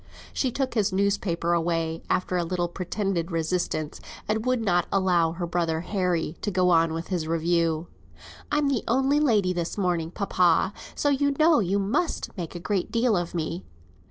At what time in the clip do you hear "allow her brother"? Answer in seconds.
4.91-5.81